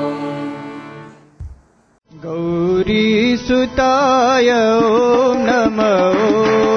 [2.25, 4.49] गौरी सुताय
[5.47, 6.76] नमो।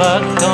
[0.00, 0.49] but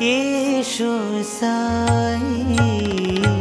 [0.00, 0.92] येषु
[1.36, 3.39] साई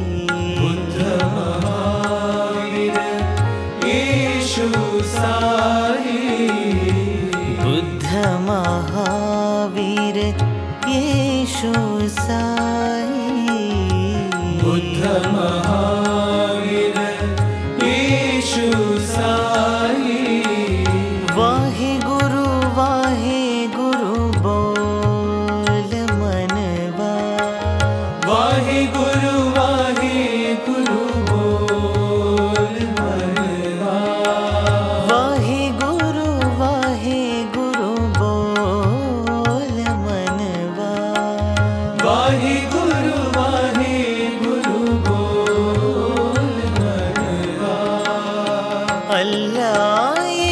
[49.59, 50.48] राय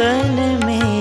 [0.00, 0.99] तन में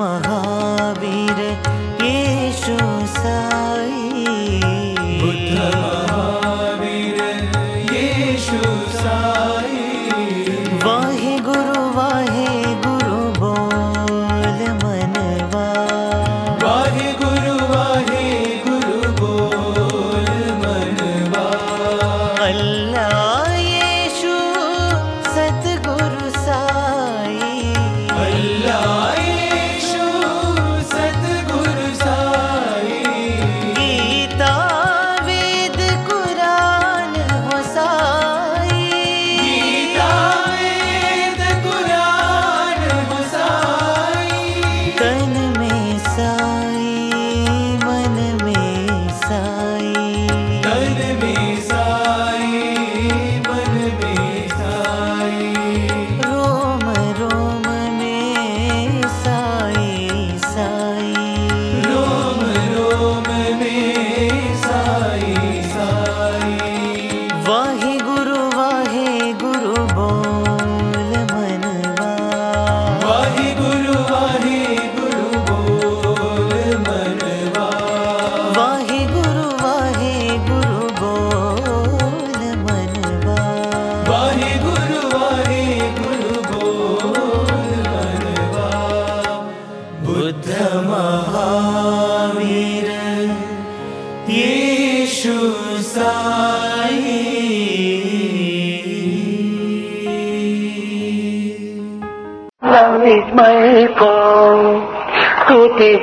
[0.00, 1.40] महावीर
[2.04, 2.78] येषु
[3.18, 3.97] Sai.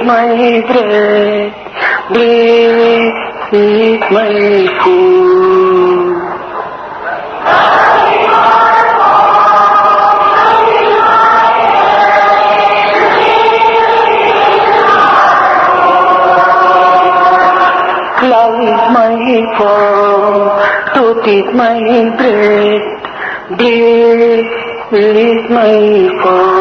[0.06, 1.54] My bread,
[2.14, 3.16] bliss
[3.54, 5.26] is my food.
[18.56, 19.14] Is my
[19.58, 20.46] form,
[20.96, 21.80] truth is my
[22.18, 22.82] bread,
[23.58, 24.48] bliss
[24.92, 26.55] is my form.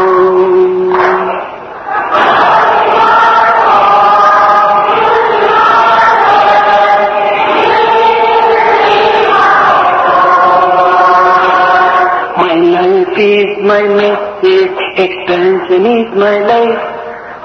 [13.64, 16.83] My message, expansion is my life.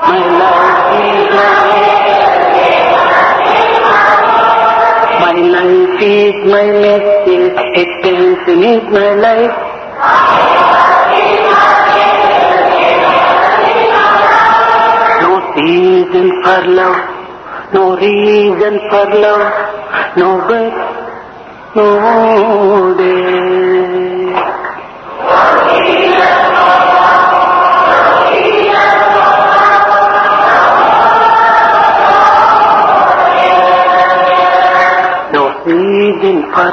[0.03, 1.53] My life is my
[5.23, 9.55] My life is my message, expansion is my life.
[15.21, 16.99] No reason for love,
[17.73, 20.79] no reason for love, no birth,
[21.75, 23.29] no day.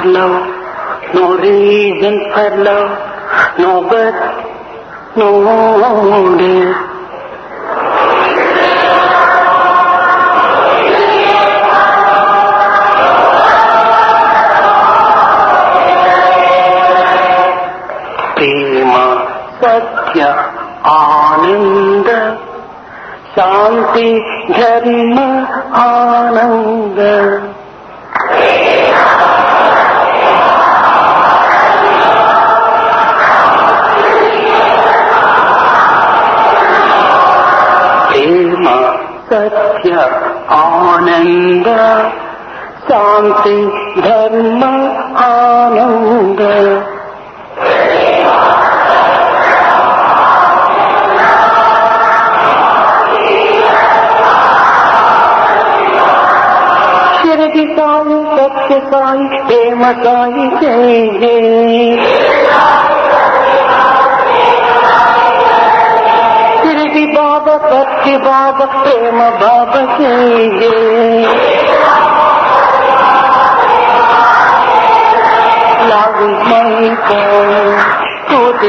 [0.05, 6.97] no reason for love, no birth, no death.
[18.37, 19.05] प्रेमा
[19.61, 20.25] सत्य
[20.89, 22.09] आनन्द
[23.35, 24.09] शान्ति
[42.89, 43.55] शांति
[44.01, 44.63] धर्म
[45.23, 46.41] आनंद
[57.19, 60.47] शिर साई सत्य साई प्रेम साई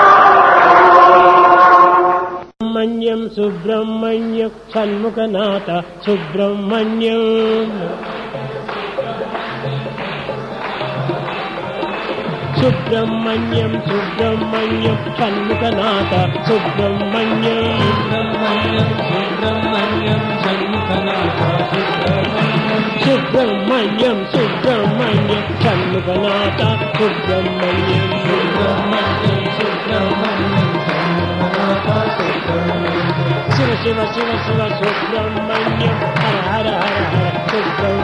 [12.59, 16.13] సుబ్రహ్మణ్యం సుబ్రహ్మణ్యం షణ్ముఖనాథ
[16.49, 26.61] సుబ్రహ్మణ్యం సుబ్రహ్మణ్యం సుబ్రహ్మణ్యం షణ్ముఖనాథ సుబ్రహ్మణ్యం సుబ్రహ్మణ్యం షణ్ముఖనాథ సుబ్రహ్మణ్యం సుబ్రహ్మణ్యం షణ్ముఖనాథ
[26.99, 30.69] సుబ్రహ్మణ్యం సుబ్రహ్మణ్యం సుబ్రహ్మణ్యం
[33.57, 38.04] శివ శివ శివ శివ సుబ్రహ్మణ్యం హర హర హర హర Subrahmanyam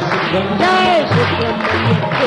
[0.31, 0.61] Subramaniam,
[1.09, 2.21] Subramaniam,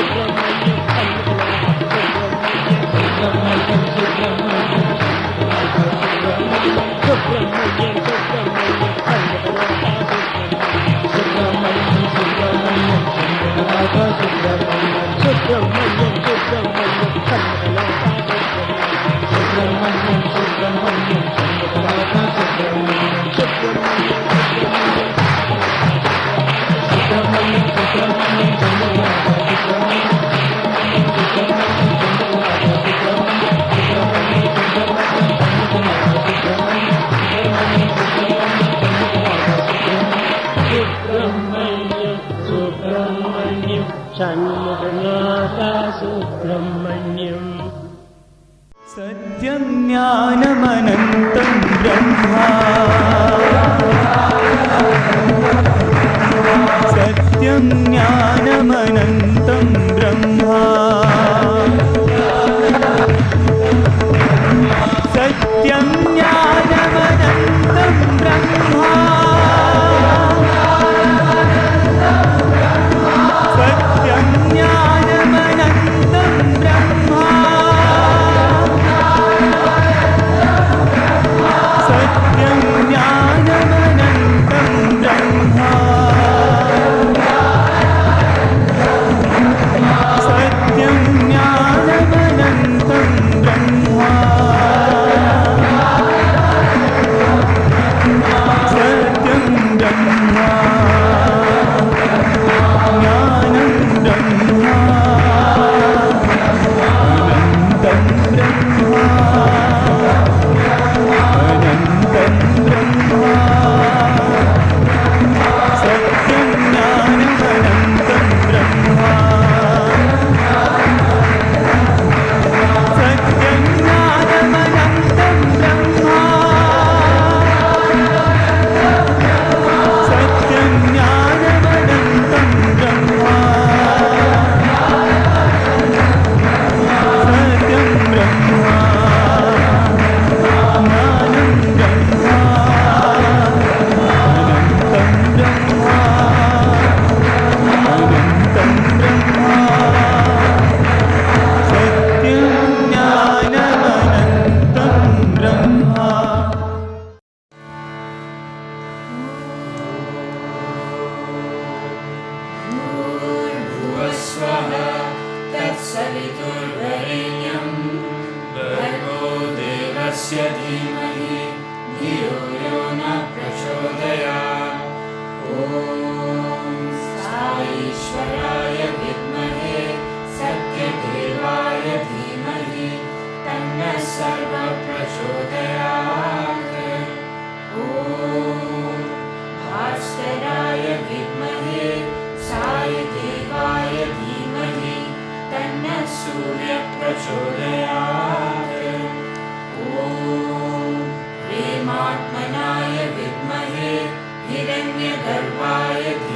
[205.25, 206.34] धर्माय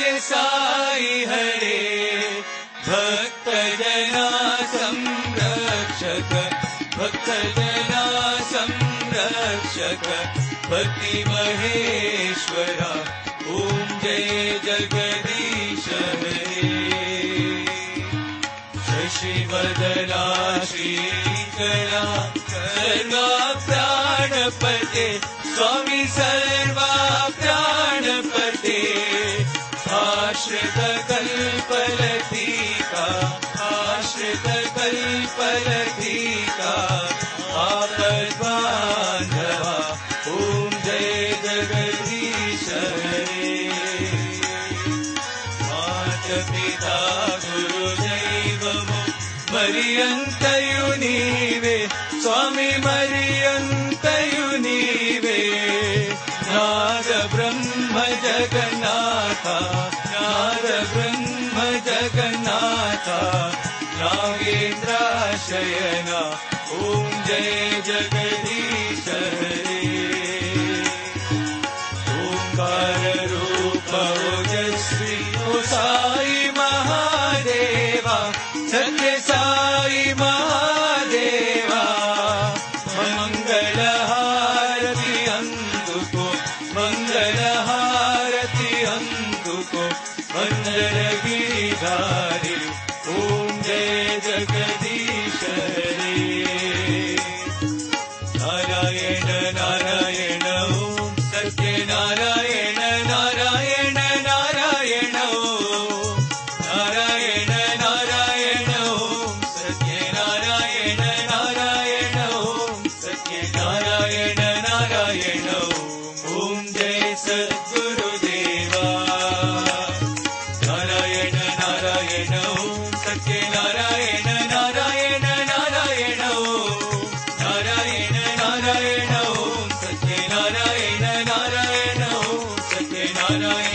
[0.00, 1.78] हरे।
[4.72, 6.32] संरक्षक
[6.98, 8.04] भक्तजना
[8.52, 10.06] संरक्षक
[10.70, 11.99] भक्ति Maheshwara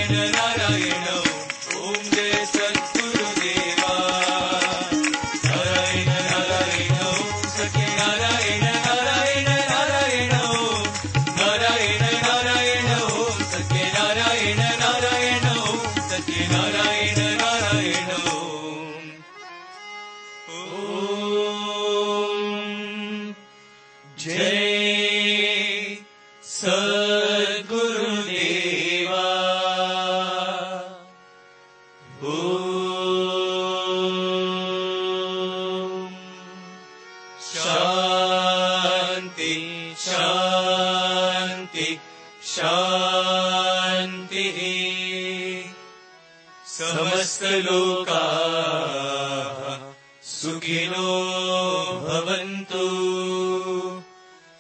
[0.08, 0.45] Yeah.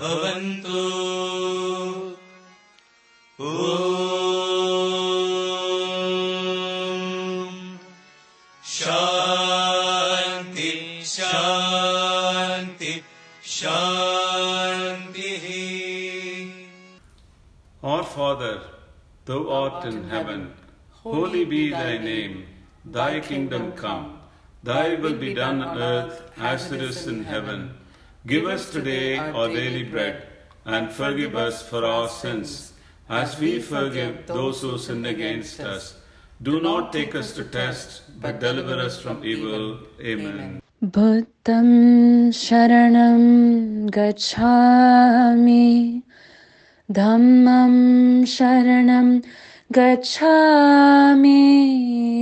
[0.00, 0.69] भवन्तु
[19.29, 20.53] thou art in heaven,
[20.91, 22.45] holy be thy name,
[22.83, 24.19] thy kingdom come,
[24.63, 27.71] thy will be done on earth as it is in heaven.
[28.27, 30.27] Give us today our daily bread,
[30.65, 32.73] and forgive us for our sins,
[33.07, 35.95] as we forgive those who sin against us.
[36.41, 39.79] Do not take us to test, but deliver us from evil.
[40.01, 40.61] Amen.
[40.83, 43.21] बुद्धं शरणं
[43.95, 46.01] गच्छामि
[46.92, 49.18] धम्मं शरणं
[49.76, 51.40] गच्छामि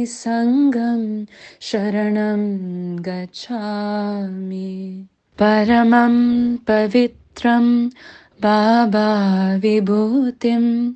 [0.08, 1.24] सङ्गं
[1.60, 2.42] शरणं
[2.98, 5.06] गच्छामि।
[5.38, 7.88] परमं पवित्रं
[8.42, 10.92] बाबा विभूतिं